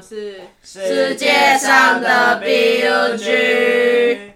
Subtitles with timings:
[0.00, 4.29] 们是世界上的 BUG，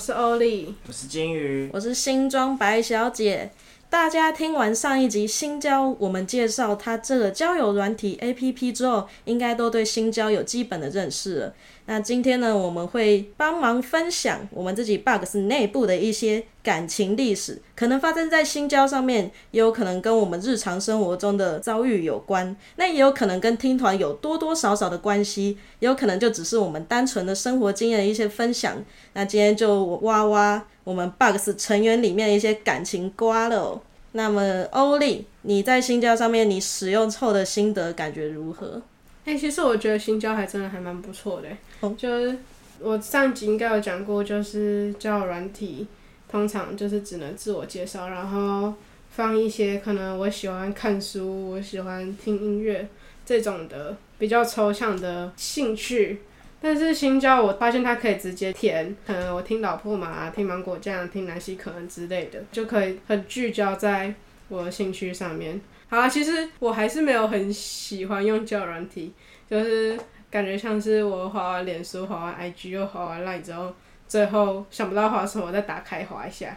[0.00, 3.50] 是欧丽，我是金鱼，我是新装白小姐。
[3.90, 11.54] 大家听完上一集新交，我们介绍它这个交友软体 APP 之后，应该都对新交有基本的认识了。
[11.86, 22.54] 那今天呢，我们会帮忙分享我们自己 Bugs 内部的一些感情历史，可能发生在新交上面，也有可能跟我们日常生活中的遭遇有关。
[22.76, 28.76] 那也有可能跟听团有多多少少的关系，也有可能就只是我们单纯的生活经验的一些分享。
[29.14, 33.82] 那今天就挖挖我们 Bugs 成员里面的一些感情瓜了。
[34.12, 38.82] 那么欧丽，你在新交上面你使用后的心得感觉如何？
[39.24, 41.48] 哎、其实我觉得新交还真的还蛮不错的、
[41.80, 42.38] 哦就是
[42.80, 45.86] 我上集应该有讲过，就是交友软体
[46.28, 48.72] 通常就是只能自我介绍，然后
[49.10, 52.88] 放一些可能我喜欢看书，我喜欢听音乐
[53.26, 56.20] 这种的比较抽象的兴趣。
[56.62, 64.14] 但是新交我发现它可以直接填，可能我听老破马、听芒果酱、听南希可能之类的，就可以很聚焦在
[64.48, 65.60] 我的兴趣上面。
[65.90, 69.12] 好啦，其实我还是没有很喜欢用交友软体，
[69.50, 69.98] 就是
[70.30, 73.74] 感觉像是我滑完脸书、滑完 IG 又滑完 Line 之后，
[74.06, 76.56] 最后想不到滑什么，再打开滑一下，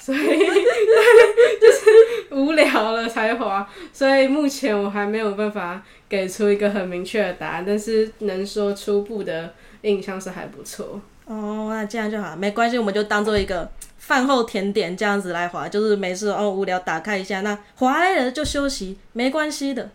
[0.00, 3.64] 所以 就是无聊了才滑。
[3.92, 11.00] 所以目前我还没有办法给出一个很明确的答案，但是能说初步的印象是还不错。
[11.26, 13.70] 哦，那这样就好，没关系，我们就当做一个
[14.04, 19.88] 饭后甜点这样子来滑，就是没事哦无聊打开一下，那滑累了就休息，没关系的。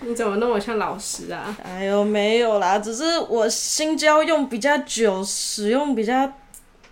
[0.00, 1.56] 你怎么那么像老师啊？
[1.64, 6.30] 哎呦，没有啦，只是我新交用比较久，使用比较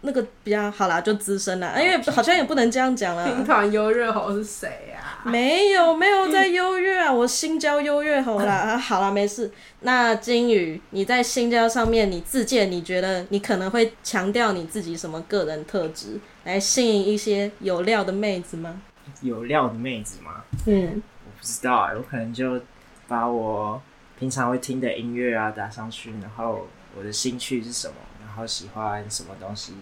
[0.03, 3.43] 那个比较好啦，就资深啦，因为好像也不能这样讲听啦。
[3.45, 4.90] 团优热喉是谁啊？
[5.25, 8.55] 没有没有在优越啊，我新交优越好啦。
[8.55, 9.51] 啊， 好啦，没事。
[9.81, 18.81] 那金宇，你在新交上面你自荐，你觉得你可能会强调你自己什么个人特质，来吸引一些有料的妹子吗？
[19.23, 20.43] 有料的妹子吗？
[20.67, 22.61] 嗯，我不知道哎、我可能就
[23.09, 23.81] 把我
[24.19, 26.67] 平常会听的音乐啊打上去，然后
[26.97, 27.95] 我的兴趣是什么，
[28.25, 29.73] 然后喜欢什么东西，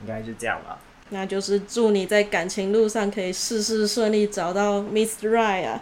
[0.00, 0.78] 应该就这样吧。
[1.10, 5.80] 那就是祝你在感情路上可以事事顺利，找到 Miss Right 啊。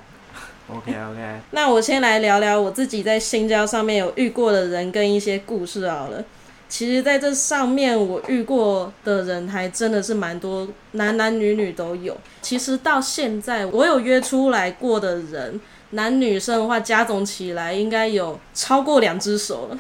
[0.69, 6.25] OK OK， 那我先来聊聊我自己在新交上面有遇过的人跟一些故事好了。
[6.69, 12.17] 其实，在这上面我遇过的人还真的是蛮多，男男女女都有。
[12.43, 15.61] 其实到现在，我有约出来过的人，
[15.91, 19.79] 男女生的话加总起来应该有超过两只手了，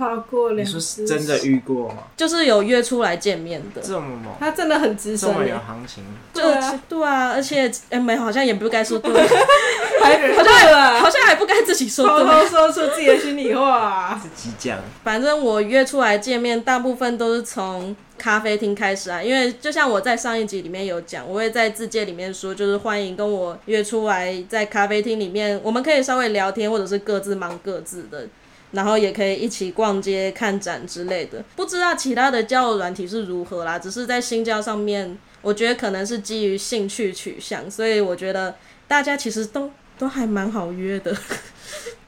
[0.00, 1.98] 超过你两说只是真的遇过吗？
[2.16, 3.82] 就是有约出来见面的。
[3.82, 6.02] 这么猛，他真的很资这么有行情，
[6.32, 9.12] 就对啊对啊，而且哎，没好像也不该说对，
[10.00, 12.26] 还好像好像还不该自己说偷对。
[12.26, 14.18] 偷说出自己的心里话。
[14.22, 14.78] 自己讲。
[15.04, 28.26] 反正我约出来见面，大部分都是从咖啡厅开始啊，因为就像我在上一集里面有讲，我会在字界里面说，就是欢迎跟我约出来，在咖啡厅里面，我们可以稍微聊天，或者是各自忙各自的。
[28.72, 31.42] 然后也可以一起逛街、看展之类的。
[31.56, 38.54] 不知道其他的交友软体是如何啦，只是在新交上面，我觉得可能是基于兴趣取向，所以我觉得
[38.86, 41.16] 大家其实都都还蛮好约的。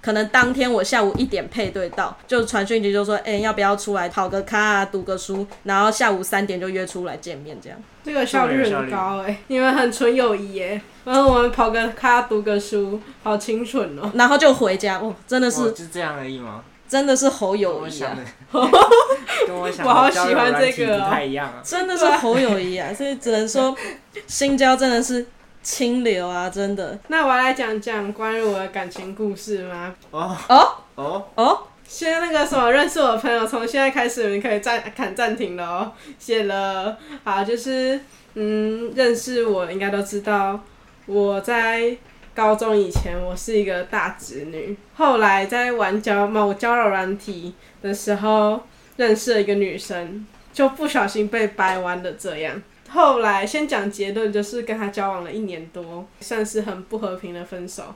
[0.03, 7.79] 可能当天我下午一点配对到，就传讯息就说，哎、要不要出来跑个咖啊，读个书，然后下午三点就约出来见面，这样。
[8.05, 10.83] 这个效率很高哎、你们很纯友谊哎。
[11.05, 16.63] 然后我们跑个咖读个书，好清纯哦、然后就回家，哦，真的哦是就这样而已吗？
[16.89, 18.23] 真的是好友谊啊我想的，，
[19.47, 21.55] 跟我想我好的交友喜欢软体这个哦不太一样啊。
[21.65, 23.75] 真的是好友谊啊，所以只能说
[24.27, 25.27] 新交真的是
[25.63, 26.99] 清流啊，真的。
[27.09, 29.95] 那我要来讲讲关于我的感情故事吗？
[30.11, 36.99] 哦哦哦，哦，先那个什么，认识我的朋友，从现在开始你可以暂砍暂停了哦，谢了。
[37.23, 38.01] 好，就是
[38.35, 40.59] 嗯，认识我应该都知道，
[41.07, 41.97] 我在
[42.35, 48.61] 高中以前我是一个大直女，后来在玩交某交友软体的时候
[48.97, 52.61] 认识了一个女生，就不小心被掰弯了这样。
[52.93, 57.95] 后来先讲结论，就是跟他交往了一年多，算是很不和平的分手。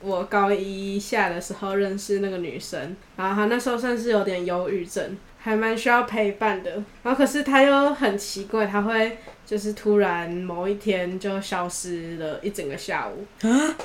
[0.00, 6.82] 我高一下的时候认识那个女生，然后她那时候算是有点忧郁症，还蛮需要陪伴的。
[7.02, 13.76] 然后可是她又很奇怪，她会就是突然某一天就消失了一整个下午，啊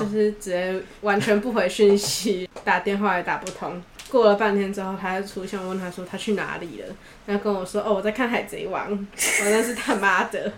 [0.00, 3.80] 就是直接完全不回讯息，打电话也打不通。
[4.10, 6.94] 过了半天之后，他就出现，我问他说他去哪里了，
[7.26, 10.52] 他跟我说哦我在看海贼王，我那是他妈的。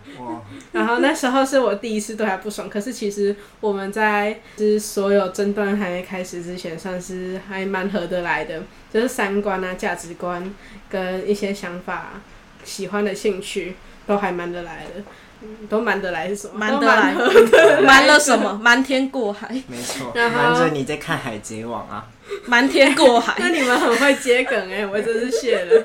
[0.73, 8.63] 然后那时候是我第一次对他不爽，可是其实我们在就是所有争端还没开始之前，算是还蛮合得来的，
[8.93, 10.55] 就是三观啊、价值观
[10.89, 12.21] 跟一些想法、
[12.65, 15.03] 喜欢的兴趣都还蛮得来的。
[15.41, 16.69] 嗯都瞒得来是什么？
[16.69, 18.59] 都瞒得来合得来瞒了什么？
[18.63, 22.07] 瞒天过海，没错，瞒着你在看《海贼王》啊，
[22.47, 23.35] 瞒天过海。
[23.41, 25.85] 那你们很会接梗哎、 我真是谢了。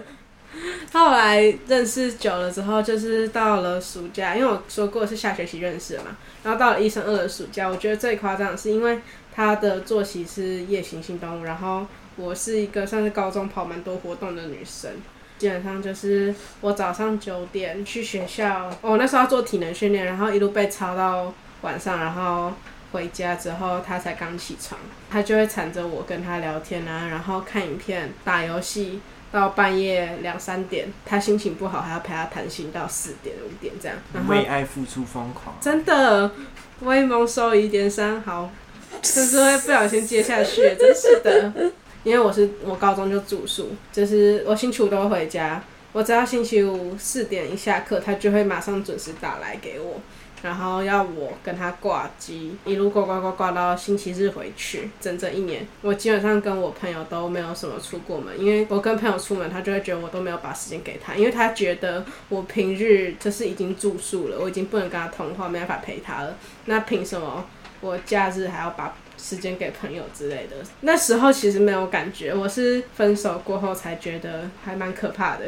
[0.92, 6.12] 后来认识久了之后，就是到了暑假，因为我说过是下学期认识的嘛，
[6.44, 9.00] 然后到了一升二的暑假，我觉得最夸张的是因为
[9.36, 11.86] 他的作息是夜行性动物，然后
[12.16, 14.92] 我是一个算是高中跑蛮多活动的女生。
[15.38, 22.54] 基本上就是我早上九点去学校，我那时候要做体能训练，然后一路被操到晚上，然后
[22.92, 29.02] 回家之后他才刚起床，他就会缠着我跟他聊天啊，然后看影片、打游戏
[29.32, 35.56] 到半夜两三点，他心情不好还要陪他谈心到四点五点这样，然后为爱付出疯狂。
[35.60, 36.32] 真的
[36.82, 38.50] 威猛收一点三好，
[39.02, 41.72] 就是会不小心接下去，真是的。
[42.04, 50.02] 因为我是我高中就住宿，就是 我星期五都回家，我只要星期五四点一下课，他就会马上准时打来给我，
[50.42, 55.66] 然后要我跟他挂机，一路挂挂挂挂到星期日回去，整整一年。
[55.82, 66.36] 我基本上跟我朋友都没有什么出过门，因为我跟朋友出门，他就会觉得我都没有把时间给他，因为他觉得我平日就是已经住宿了，我已经不能跟他通话，没办法陪他了，
[66.66, 67.46] 那凭什么
[67.80, 68.94] 我假日还要把
[69.24, 70.58] 时间给朋友之类的？
[70.82, 75.46] 那时候其实没有感觉，我是分手过后才觉得还蛮可怕的。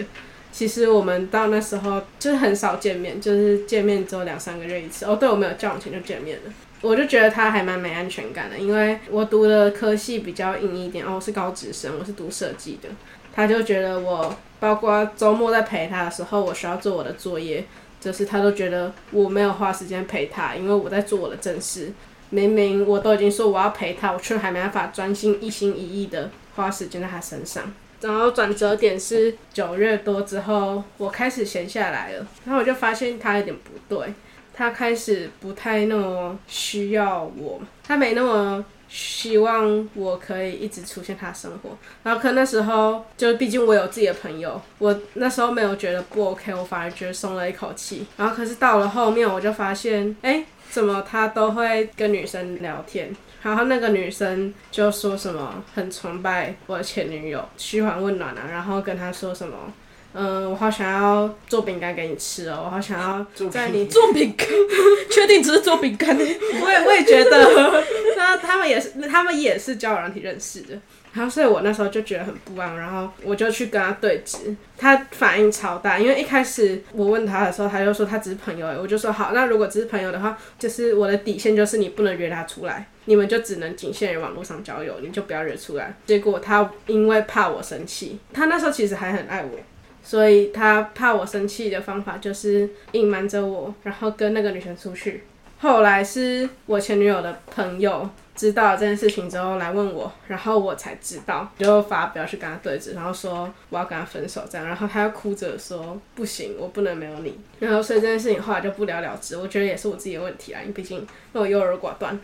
[0.54, 5.04] 其实我们到那时候就是很少见面，就是见面只有两三个月一次。
[5.04, 6.54] 哦，对，我没有交往前就见面了。
[6.82, 12.88] 我就觉得他还蛮没安全感的，因为我读的科系比较硬一点，哦，我是高职生，我是读设计的。
[13.34, 17.66] 他就觉得我，包括周末在陪他的时候，我需要做我的作业，
[18.00, 21.92] 就是他都觉得我没有花时间陪他，因为我在做我的正事。
[22.30, 27.74] 明明我都已经说我要陪他，我却还没办法专心一心一意的花时间在他身上。
[28.02, 34.14] 然后转折点是九月多之后，我开始闲下来了，然后我就发现他有点不对，
[34.54, 38.64] 他开始不太那么需要我，他没那么
[38.98, 41.78] 希望我可以一直出现他的生活。
[42.02, 48.06] 然后可那时候就毕竟我有自己的朋友，我那时候没有觉得不 OK，我反而觉得松了一口气。
[48.16, 53.14] 然后可是到了后面，我就发现，哎，怎么他都会跟女生聊天？
[53.42, 59.74] 然后那个女生就说什么很崇拜我的前女友，嘘寒问暖啊，然后跟他说什么。
[60.18, 64.48] 嗯，我好想要做饼干给你吃哦，我好想要在你做饼干，
[65.12, 66.16] 确定只是做饼干？
[66.18, 67.84] 我也我也觉得，
[68.16, 70.80] 那他们也是他们也是交友软体认识的，
[71.12, 85.94] 然后所以我那时候就觉得很不安，然后我就去跟他对峙，他反应超大，因为一开始我问他的时候，他就说他只是朋友我就说好，那如果只是朋友的话，就是我的底线就是你不能约他出来，你们就只能仅限于网络上交友，你就不要约出来。
[86.06, 89.60] 结果他因为怕我生气，他那时候其实还很爱我。
[90.06, 95.24] 所以他怕我生气的方法就是隐瞒着我，然后跟那个女生出去。
[95.58, 107.40] 后来是我前女友的朋友知道了这件事情之后来问我，然后我才知道，就发表去跟他对峙，然后说我要跟他分手这样，然后他又哭着说不行，我不能没有你。
[107.60, 112.20] 然后所以这件事情后来就不了了之，我觉得也是我自己的问题啊，因为毕竟我优柔寡断。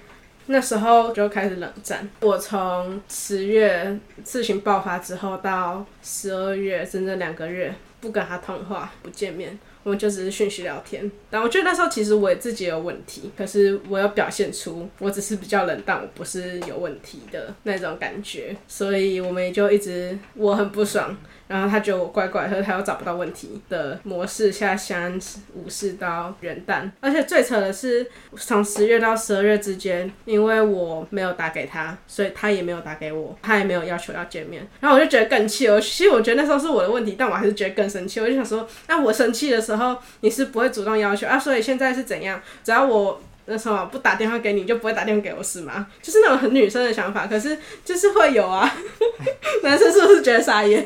[0.48, 2.10] 那时候就开始冷战。
[2.22, 11.10] 我从十月事情爆发之后到十二月，整整两个月不跟他通话、不见面，我们就只是讯息聊天。
[11.30, 21.16] 但我觉得那时候其实我也自己有问题，可是我有表现出我只是比较冷淡，我不是有问题的那种感觉，所以我们也就一直我很不爽。
[21.52, 25.20] 然后他觉得我怪怪，可是他又找不到问题的模式下相安
[25.54, 35.82] 无事到元旦，而且最扯的是，从十月到十二月之间，因为我没有打给他，所以他也没有打给我，他也没有要求要见面，然后我就觉得更气了。
[35.82, 38.22] 其实我觉得那时候是我的问题，但我还是觉得更生气。
[38.22, 42.42] 我就想说，那我生气的时候，你是不会主动要求啊，所以现在是怎样？
[42.64, 43.22] 只要我。
[43.52, 45.86] 那什么不打电话给你就不会打电话给我是吗？
[46.02, 48.74] 就是那种很女生的想法，可是就是会有啊。
[49.62, 50.82] 男生是不是觉得傻眼？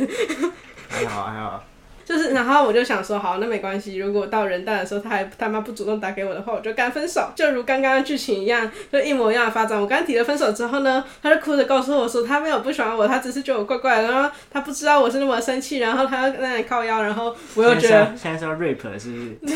[0.90, 1.64] 还 好还好，
[2.06, 3.96] 就是，然后我就想说，好，那没关系。
[3.96, 7.32] 如果到人大的时候，他还他妈不主动打给我的话，我就跟他分手。
[7.36, 9.82] 就如刚刚的剧情一样，就一模一样的发展。
[9.82, 19.56] 我刚提了分手之后呢，他就哭着告诉我说，他没有不喜欢我，他只是觉得我怪怪的，然后他不知道我是那么生气，然后他要在那里靠腰，然后我又觉得，现在是要 rape 是不是？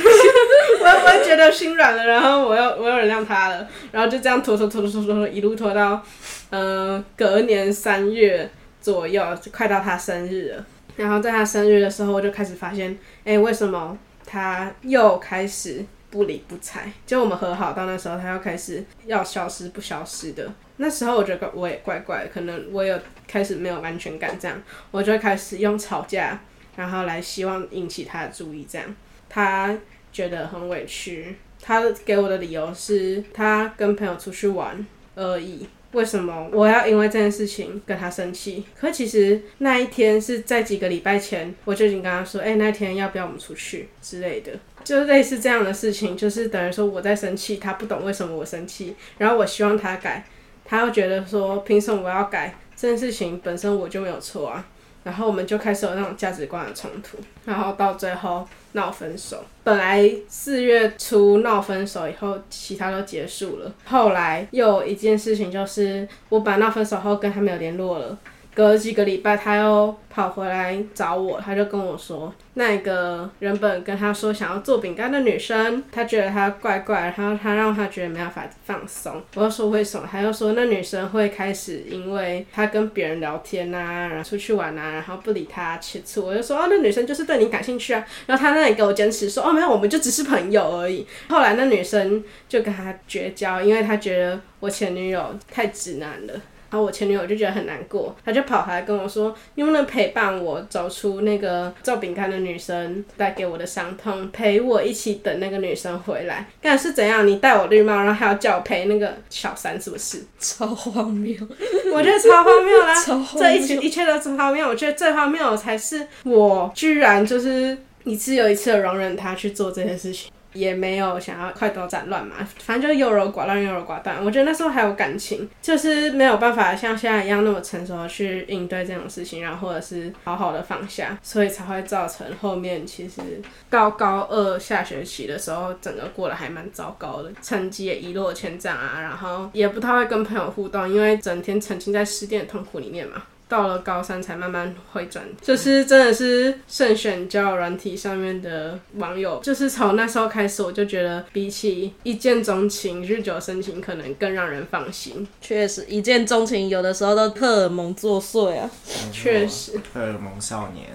[0.82, 6.01] 我 我又觉得心软了，然后我又我又原谅他了，然后就这样拖拖拖拖拖拖，一路拖到，
[6.50, 8.50] 呃，隔年三月
[8.82, 10.65] 左右，就快到他生日了。
[11.00, 16.91] 然后在他生日的时候，我就开始发现，哎、为什么他又开始不理不睬？
[17.06, 20.51] 就我们和好到那时候，他又开始要消失不消失的。
[20.75, 26.38] 那时候我觉得我也怪怪，可能我有开始没有安全感，这样我就开始用吵架，
[26.75, 28.94] 然后来希望引起他的注意，这样
[29.29, 29.74] 他
[30.12, 31.38] 觉得很委屈。
[31.62, 35.65] 他给我的理由是他跟朋友出去玩而已。
[35.93, 38.63] 为什么我要因为这件事情跟他生气？
[38.79, 44.51] 可其实那一天是在几个礼拜前，我就已经跟他说，哎、那天要不要我们出去之类的，
[44.84, 50.25] 就是类似这样的事情，就是等于说我在生气，他不懂为什么我生气，然后我希望他改，
[50.63, 52.55] 他又觉得说凭什么我要改？
[52.75, 54.65] 这件事情本身我就没有错啊。
[55.03, 59.44] 然后我们就开始有那种价值观的冲突，然后到最后闹分手。
[59.63, 63.72] 本来四月初闹分手以后，其他都结束了。
[63.86, 68.18] 后来又有一件事情，就是我把闹分手后跟他们有联络了。
[68.56, 79.22] 隔几个礼拜，他又跑回来找我，他就跟我说，那个原本跟他说想要做饼干的女生，他觉得他怪怪，然后他让他觉得没办法放松。
[79.36, 80.06] 我就说为什么？
[80.12, 86.25] 他就说那女生会开始因为他跟别人聊天啊，然后出去玩啊，然后不理他吃醋。
[86.25, 88.06] 我就说哦，那女生就是对你感兴趣啊。
[88.25, 91.08] 然后他那里给我坚持说哦没有，我们就只是朋友而已。
[91.29, 96.34] 后来那女生就跟他绝交，因为他觉得我前女友太直男了。
[96.72, 106.48] 然后我前女友就觉得很难过，她就跑回来跟我说：“你能不能陪伴我走出那个做饼干的女生带给我的伤痛，陪我一起等那个女生回来？
[106.62, 107.28] 干是怎样？
[107.28, 110.24] 你戴我绿帽，然后还要叫我陪那个小三，是不是？
[110.40, 111.36] 超荒谬，
[111.94, 112.94] 我觉得超荒谬啦！
[113.38, 114.68] 这一切一切都超荒谬。
[114.68, 120.32] 我觉得最荒谬的才是我居然就是一次又一次的容忍他去做这些事情。
[120.53, 124.24] 也没有想要快刀斩乱麻，反正就优柔寡断，优柔寡断。
[124.24, 133.22] 我觉得那时候还有感情，就是没有办法像现在一样那么成熟的去应对这种事情，然后或者是好好的放下，所以才会造成后面其实
[133.70, 143.22] 高高二下学期的时候，整个过得还蛮糟糕的，成绩也一落千丈啊，然后也不太会跟朋友互动，因为整天沉浸在失恋的痛苦里面嘛。
[143.50, 155.27] 到了高三才慢慢会转，就是真的是慎选交友软体上面的网友，就是从那时候开始，我就觉得比起一见钟情、日久生情，可能更让人放心。
[155.41, 158.70] 确实一见钟情，有的时候都荷尔蒙作祟啊。
[159.12, 160.86] 确实，荷尔蒙少年，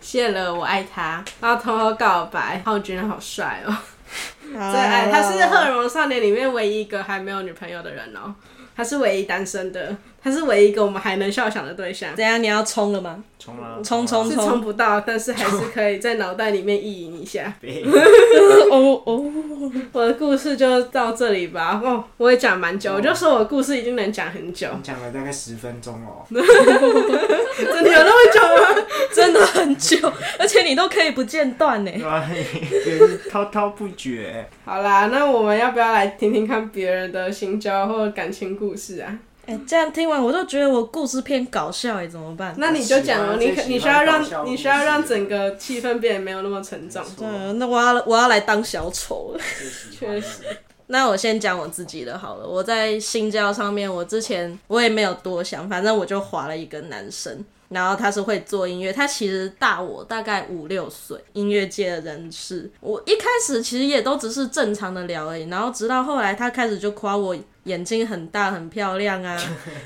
[0.00, 3.76] 谢了，我爱他，然后偷偷告白，浩君好帅哦，
[4.42, 8.34] 最最爱他是荷尔蒙少年里面唯一一个还没有女朋友的人哦，
[8.74, 12.14] 他是唯一单身的，他是唯一一个我们还能笑想的对象。
[12.16, 12.42] 怎样？
[12.42, 13.22] 你要冲了吗？
[13.38, 17.54] 冲了，冲冲是冲不到，但是还是可以在脑袋里面意淫一下。
[17.60, 17.82] 别
[18.70, 19.32] 哦哦，
[19.92, 21.80] 我的故事就到这里吧。
[21.82, 28.84] 哦，我也讲蛮久，我就说我的故事已经能讲很久，你讲了大概十分钟哦， 真的有那么久吗？
[29.14, 29.96] 真的很久，
[30.38, 31.90] 而且你都可以不间断呢。
[33.30, 39.18] 滔滔不绝，好啦，那我们要不要来听听看别人的新交或感情故事啊？
[39.48, 42.54] 哎、这样听完我都觉得我故事偏搞笑哎，怎么办？
[42.58, 47.02] 那你就讲了，你可你需要让你需要让整个气氛变得没有那么沉重。
[47.16, 49.40] 对，那我要我要来当小丑了。
[49.90, 50.42] 确实，
[50.88, 52.46] 那我先讲我自己的好了。
[52.46, 62.70] 我在新交上面，我之前我也没有多想，反正我就划了一个男生，然后他是会做音乐，他其实大我大概五六岁，音乐界的人士。
[62.80, 69.38] 我一开始其实也都只是正常的聊而已，然后直到后来他开始就夸我眼睛很大很漂亮啊，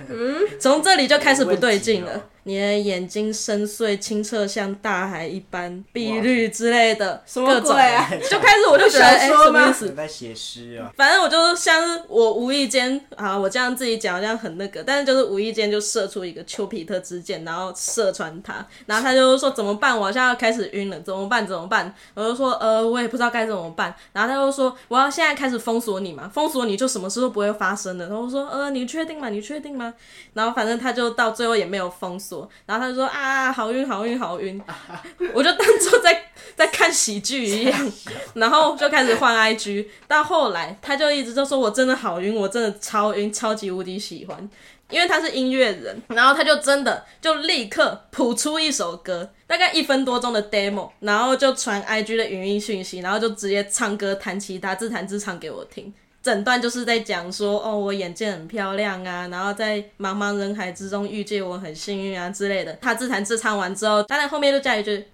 [0.08, 2.28] 嗯，从这里就开始不对劲了。
[2.44, 8.10] 你的眼睛深邃清澈，像大海一般，碧绿之类的，什么各种鬼啊？
[8.28, 9.88] 就开始我就觉得，哎、什么意思？
[9.88, 10.90] 你在写诗啊？
[10.96, 19.96] 反正我就是像是我无意间啊，我这样自己讲这样很那个，但是就是无意间就射出一个丘比特之箭，然后射穿他，然后他就说怎么办？
[19.98, 21.46] 我现在要开始晕了，怎么办？
[21.46, 21.94] 怎么办？
[22.14, 23.94] 我就说呃，我也不知道该怎么办。
[24.12, 28.06] 然后他就说我要现在开始封锁你嘛，封锁你就什么事都不会发生的。
[28.08, 29.28] 然后我说呃，你确定吗？
[29.28, 29.94] 你确定吗？
[30.34, 32.31] 然后反正他就到最后也没有封锁，
[32.66, 34.60] 然后他就说啊，好晕，好晕，好晕，
[35.34, 37.92] 我就当做在在看喜剧一样。
[38.34, 44.48] 然后就开始换 IG，到后来他就一直就说我真的好晕，我真的超晕，超级无敌喜欢，
[44.90, 55.92] 因为他是音乐人，然后他就真的就立刻谱出一首歌，大概一分多钟的 demo，然后就传 IG 的语音讯息，然后就直接唱歌、弹吉他、自弹自唱给我听。
[56.22, 62.72] 整段就是在讲说，哦，我眼见很漂亮啊，然后在茫茫人海之中遇见我很幸运啊之类的。
[62.80, 65.04] 他自弹自唱完之后，当然后面就加一句，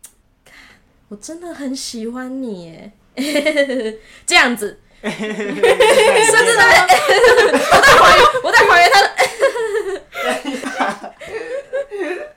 [1.08, 2.92] 我真的很喜欢你耶，
[4.26, 6.86] 这样子， 甚至在
[7.72, 9.08] 我在还原我在还原他的。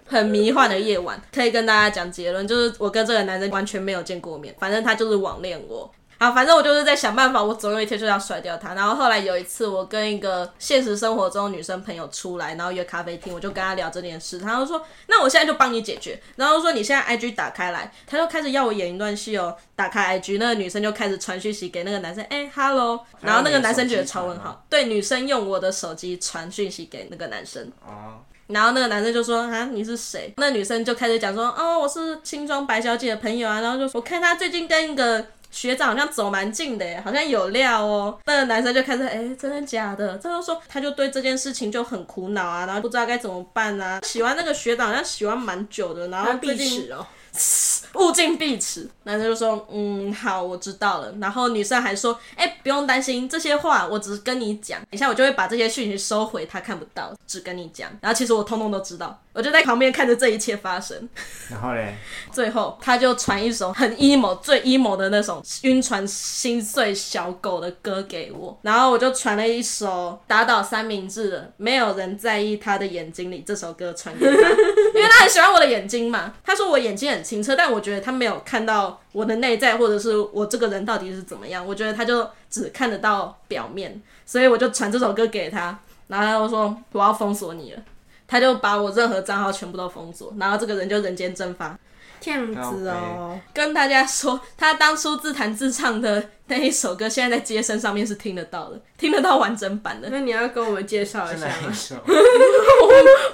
[0.08, 5.90] 很迷幻的夜晚，可以跟大家讲结论，就是我跟这个男生完全没有见过面，反正他就是网恋我。
[6.22, 8.75] 啊，反正我就是在想办法，我总有一天就要甩掉他。
[8.75, 19.58] 然后后来有一次，我跟一个现实生活中的女生朋友出来，然后约咖啡厅，我就跟他聊这件事，他就说：“那我现在就帮你解决。”然后说：“你现在 IG 打开来。”他就开始要我演一段戏哦。
[19.75, 23.04] 打开 IG，那个女生就开始传讯息给那个男生，哎，hello。
[23.22, 27.68] 然后那个男生觉得超问号，对，女生用我的手机传讯息给那个男生。
[27.84, 28.22] 哦。
[28.46, 38.17] 然后那个男生就说：“啊，你是谁？”那女生就开始讲说：“哦，我是青装白小姐的朋友啊。”然后就说：“我看他最近跟一个。”学长好像走蛮近的，好像有料哦。
[38.25, 40.17] 那个男生就开始，哎，真的假的？
[40.17, 44.00] 他就说他就对这件事情就很苦恼啊，然后不知道该怎么办啊。
[44.03, 47.05] 喜欢那个学长好像喜欢蛮久的，然后毕竟哦。
[47.96, 57.90] 物尽必迟，男生就说：“嗯，好，我知道了。”然后女生还说：“哎，不用担心，这些话我只是跟你讲，等一下我就会把这些讯息收回，他看不到，只跟你讲。
[58.02, 61.08] 然后其实我通通都知道，我就在旁边看着这一切发生。
[61.50, 61.96] 然后嘞，
[62.32, 74.50] 最后他就传一首很 emo、最 emo 的那种晕船心碎小狗的歌给我，然后我就传了一首打倒三明治的《没有人在意他的眼睛里》这首歌传给他，
[74.96, 76.34] 因为他很喜欢我的眼睛嘛。
[76.44, 77.21] 他说我眼睛很。
[77.22, 81.66] 清澈，但我觉得他没有看到我的内在，或者是我这个人到底是怎么样。
[81.66, 87.82] 我觉得他就只看得到表面，所以我就传这首歌给他，然后他就说我要封锁你了，
[88.28, 91.78] 他就把我任何账号全部都封锁，然后这个人就人间蒸发。
[92.22, 100.10] 这样子哦，跟大家说，他当初自弹自唱的那一首歌，现在在街声上面是听得到的，听得到完整版的。
[100.12, 101.54] 那你要跟我们介绍一下吗？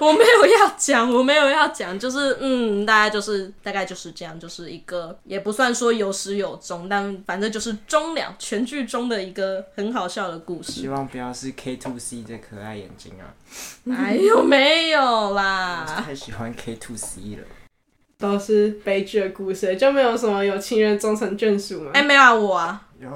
[0.08, 10.72] 我没有要讲，我没有要讲，就是嗯，大概就是大概就是这样，就是一个也不算说有始有终，但反正就是终了，全剧中的一个很好笑的故事。
[10.72, 13.34] 希望不要是 K to C 的可爱眼睛啊！
[13.96, 17.44] 哎呦，没有啦，太喜欢 K to C 了。
[18.18, 21.92] 都是悲剧的故事，就没有什么有情人终成眷属吗？
[21.94, 22.82] 哎，没有啊，我啊。
[23.00, 23.08] 有。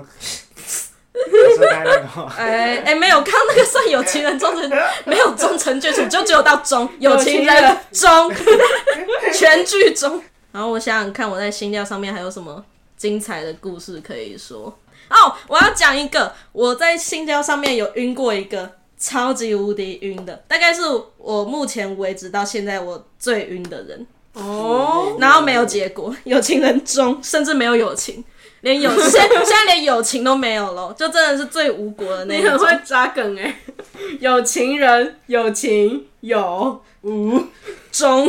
[2.36, 4.70] 哎哎，没有，刚那个算有情人终成，
[5.04, 8.32] 没有终成眷属，就只有到终， 有情人终，
[9.34, 10.22] 全剧终。
[10.52, 12.64] 然后我想想看，我在心跳上面还有什么
[12.96, 14.66] 精彩的故事可以说？
[15.10, 20.82] 哦，我要讲一个，我在心跳上面有晕过一个超级无敌晕的，大概是
[21.18, 24.06] 我目前为止到现在我最晕的人。
[24.34, 28.24] 哦，然后没有结果， 有情人终，甚至没有友情，
[28.62, 32.44] 连友 现现在连友情都没有了，就真的是最无果的那种。
[32.44, 33.54] 你很会抓梗哎，
[34.20, 37.42] 有情人，有情有无
[37.90, 38.28] 终。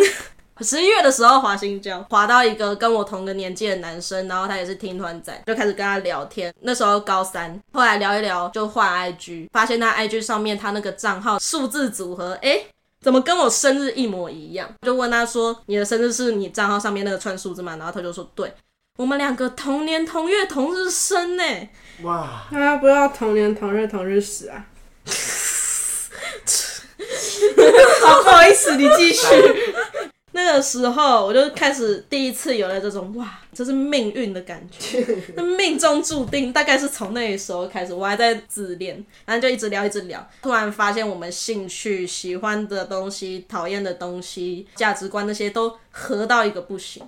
[0.60, 6.54] 十一月的时候滑新交，滑到一个跟我同个年纪的男生，然后他也是听团仔，就开始跟他聊天。
[6.62, 12.62] 那时候高三，后来聊一聊就换 IG，发现他 IG 上面他那个账号数字组合，哎。
[13.04, 14.68] 怎么跟我生日一模一样？
[14.82, 18.52] 就问他说：“你的生日是你账号上面那个串数字吗？”然后他就说：“对，
[18.98, 21.44] 我们两个同年同月同日生呢。”
[22.04, 24.66] 哇，那要不要同年同月同日死啊？
[28.02, 29.26] 好，不好意思，你继续。
[30.36, 35.06] 那个时候，我就开始第一次有了这种哇，这是命运的感觉，
[35.38, 47.04] 那命中注定，大概是从那时候开始，我还在自恋，然后就一直聊，一直聊，突然发现我们兴趣、喜欢的东西、讨厌的东西、价值观那些都合到一个不行。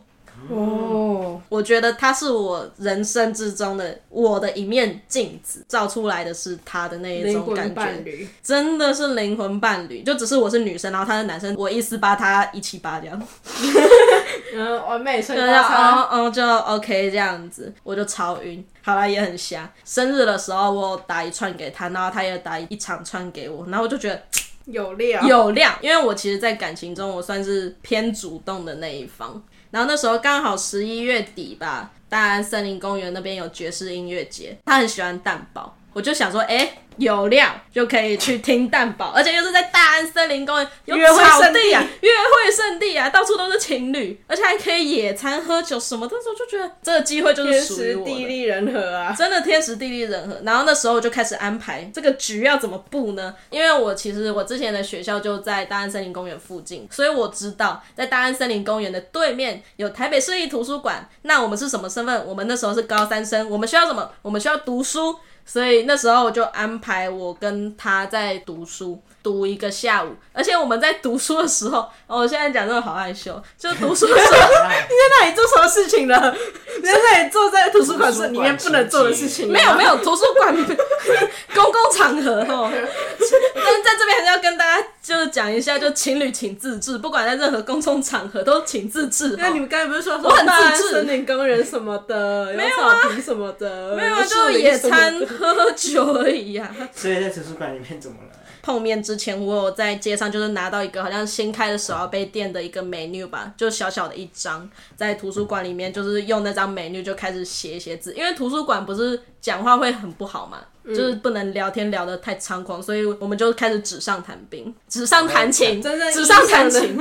[0.49, 10.03] 哦，我觉得他是我人生之中的我的一面镜子，照出来的是他的那一种感觉，真的是灵魂伴侣。
[10.03, 13.21] 就只是我是女生，然后他是男生，我一四八，他一七八这样。
[14.53, 18.63] 嗯，完美身高，嗯，就 OK 这样子，我就超晕。
[18.81, 19.69] 好了，也很瞎。
[19.83, 24.21] 生日的时候我打一串给他，然后他也打一长串给我，然后我就觉得
[24.65, 29.43] 有量有量，因为我其实，在感情中我算是偏主动的那一方。
[29.75, 48.11] 然后那时候刚好十一月底吧，大安森林公园那边有爵士音乐节，他很喜欢蛋堡，我就想说，哎，有料就可以去听蛋堡，而且又是在大安森林公园有草地啊，约会圣地啊，到处都是情侣，而且还可以野餐、喝酒什么的时候，就觉得这个机会就是天属于我的。
[48.11, 49.15] 时地利人和啊！
[49.17, 53.33] 真的天时地利人和，然后那时候就开始安排这个局要怎么布呢？
[53.49, 61.07] 因为我其实我之前的学校就在大安森林公园附近，所以我知道在大安森林公园的对面有台北市立图书馆。
[61.21, 62.27] 那我们是什么身份？
[62.27, 64.11] 我们那时候是高三生，我们需要什么？
[64.21, 65.17] 我们需要读书。
[65.45, 70.15] 所以那时候我就安排我跟他在读书，读一个下午。
[70.31, 74.37] 而且我们在读书的时候，哦，我现在讲真的好害羞，就读书的时候。
[74.37, 76.35] 你在那里做什么事情呢？
[76.77, 79.51] 你在那里坐在图书馆是里面不能做的事情。
[79.51, 80.53] 没有没有，图书馆
[81.55, 82.71] 公共场合哦。
[82.71, 89.35] 但是在这边还是要跟大家就是讲一下，就情侣请自制，不管在任何公众场合都请自制。
[89.39, 98.35] 那你们刚才不是说我很大自制森林工人什么的，有没有啊草坪什么的，没有啊，就野餐喝喝酒而已呀、所以在图书馆里面怎么了？
[98.65, 116.97] 碰面之前，我有在街上就是拿到一个好像新开的手摇杯店的一个 menu 吧，就小小的一张，在图书馆里面就是用那张 menu 就开始写一些字，因为图书馆不是讲话会很不好嘛，就是不能聊天聊得太猖狂，所以我们就开始纸上谈兵，纸上谈情，真纸上谈情，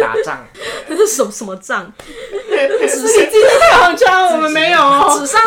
[0.00, 0.44] 打仗，
[0.88, 1.90] 这是什么什么仗？
[2.00, 3.28] 你自己
[3.72, 5.16] 好 trang，我们没有哦。
[5.18, 5.40] 纸上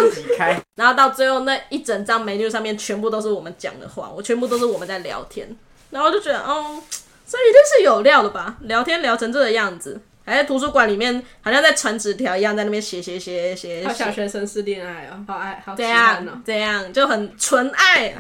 [0.75, 5.55] 然后到最后那一整张 menu 上面全部都是我们讲的话，我全部都是我们在聊天，
[5.91, 6.81] 然后就觉得，哦，
[7.27, 8.57] 这一定是有料的吧？
[8.61, 16.31] 聊天聊成这个样子，还在图书馆里面，好像在传纸条一样，在那边写写写写好小，学生是恋爱哦，好爱，好这喜欢哦。
[16.31, 16.43] 样。
[16.45, 18.13] 这样就很纯爱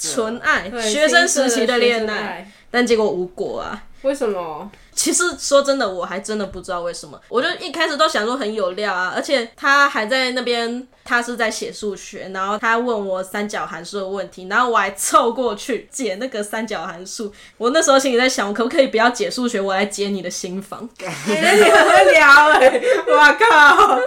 [0.00, 3.82] 纯爱，学生时期的恋爱，，但结果无果啊。
[4.02, 4.70] 为什么？
[4.94, 7.20] 其实说真的，我还真的不知道为什么。
[7.28, 17.30] 我就一开始都想说很有料啊，而且他还在那边，他是在写数学，然后他问我三角函数的问题，然后我还凑过去解那个三角函数。
[17.58, 20.88] 我那时候心里在想，我可不可以不要解数学，我来解你的心房？
[21.04, 24.00] 哎，你很会聊哎，我靠，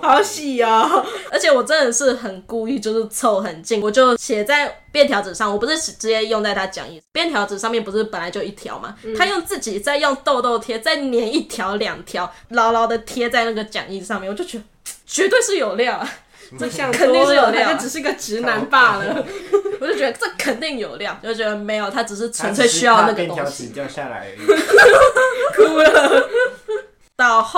[0.00, 1.04] 好喜哦。
[1.30, 7.00] 而且我真的是很故意，就是凑很近，我就写在便条纸上，我不是直接用在他讲义。
[7.12, 14.64] 便条纸上面不是本来就一条嘛，他用自己再用痘痘贴再粘一条两条，牢牢的贴在那个讲义上面，我就觉得
[15.06, 16.10] 绝对是有料啊！
[16.58, 19.24] 你想肯定，是有料就只是个直男罢了。
[19.80, 23.66] 我就觉得这肯定有料，就觉得没有，他只是纯粹需要那个东西。
[23.66, 24.38] 纸掉下来而已。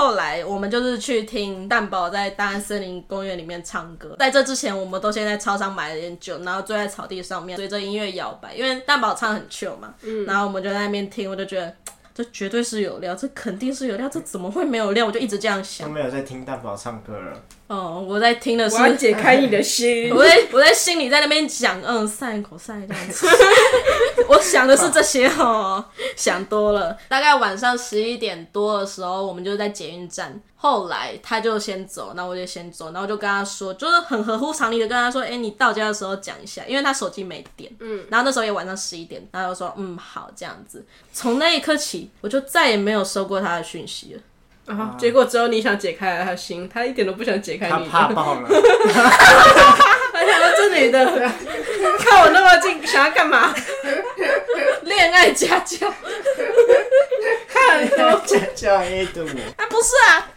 [0.06, 4.14] 到后来，我们就是去听蛋宝在大安森林公园里面唱歌。
[4.20, 8.54] 在这之前，我们都先在超商买了点酒，然后坐在草地上面，随着音乐摇摆。
[8.54, 9.92] 因为蛋宝唱很 chill 嘛，
[10.24, 11.74] 然后我们就在那边听，我就觉得
[12.14, 15.06] 这绝对是有料，这肯定是有料，这怎么会没有料？
[15.06, 15.92] 我就一直这样想都。
[15.92, 20.22] 没有在听蛋宝唱歌了，哦，我在听的是我要解开你的心 我。
[20.22, 23.26] 在我在心里在那边讲，嗯，赛口散这样子。
[24.28, 25.84] 我想的是这些哦，
[26.16, 26.96] 想多了。
[27.08, 30.40] 大概晚上十一点多的时候，我们就在捷运站。
[30.58, 37.70] 后来他就先走，那我就先走，然后我就跟他说，就是很合乎常理的跟他说，哎、你到家的时候讲一下，因为他手机没电。
[37.78, 40.84] 嗯，然后那时候也晚上十一点，然后我就说，嗯，好，这样子。
[41.12, 44.20] 从那一刻起，我就再也没有收过他的讯息了。
[44.66, 47.90] 然后结果只有你想解开了他心，他一点都不想解开他你的。
[47.90, 48.48] 怕爆了，
[50.12, 51.04] 他想说这女的
[52.00, 53.54] 看我那么近，想要干嘛？
[54.82, 55.92] 恋爱家教
[57.48, 58.20] 看很多。
[58.26, 60.28] 家教 A 的我，啊，不是啊，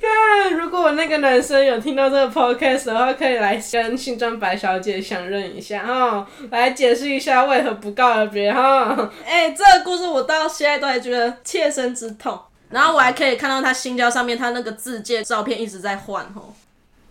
[0.00, 9.10] 看，如果我那个男生有听到这个 podcast 的话，可以来跟新庄白小姐相认一下哈，来解释一下为何不告而别哈。
[9.26, 12.38] 哎、这个故事我到现在都还觉得切身之痛。
[12.70, 16.54] 然后我还可以看到他新交上面他那个字介照片一直在换吼。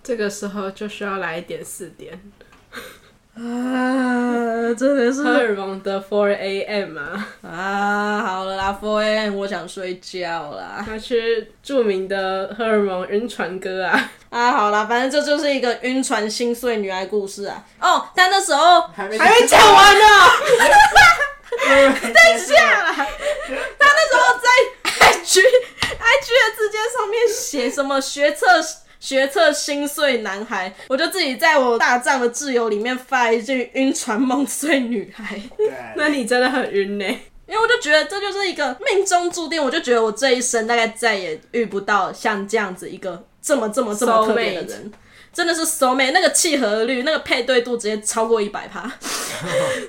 [0.04, 2.14] 这个时候就需要来一点四点，
[3.36, 6.98] 啊，真的是荷尔蒙的 four a.m.
[6.98, 9.36] 啊，啊，好了啦，Four A.M.
[9.36, 10.82] 我想睡觉啦。
[10.86, 14.12] 他是著名的荷尔蒙晕船歌啊。
[14.30, 17.66] 啊，好啦，反正这就是一个晕船心碎女孩故事啊。
[17.82, 20.06] 哦，但那时候还没还没讲完呢，
[21.68, 23.77] 等下啦，他那时候在
[25.38, 28.46] IG IG 的字节上面写什么学测
[29.00, 35.40] 学测心碎男孩，我就自己在我大藏的挚友里面发一句晕船梦碎女孩，
[35.96, 37.06] 那你真的很晕呢、
[37.48, 44.92] 因为我就觉得这就是一个命中注定，我就觉得我这一生大概再也遇不到像这样子一个这么这么这么特别的人。
[45.38, 48.80] 真的是 so mate，那个契合率、那个配对度直接超过一百趴。
[48.80, 48.92] 啊，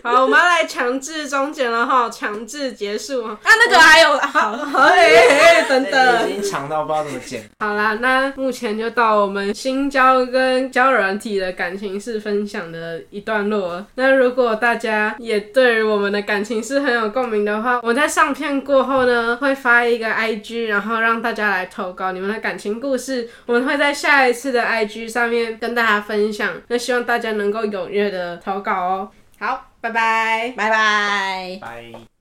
[0.13, 3.39] 好，我们要来强制终结了哈，强制结束啊。
[3.43, 7.49] 那个还有好， 哎，等等已，经长到不知道怎么剪。
[7.61, 13.87] 好啦，那目前就到我们新交跟交友软体的感情事分享的一段落了。
[13.95, 26.61] 那如果大家也对于我们的感情事很有共鸣的话，我在上片过后呢，会发一个 IG，然后让大家来投稿你们的感情故事，我们会在下一次的 IG 上面跟大家分享。
[26.69, 29.11] 那希望大家能够踊跃的投稿哦。
[29.39, 30.53] 好，拜拜。
[30.57, 31.59] 拜拜。
[31.61, 32.18] 拜。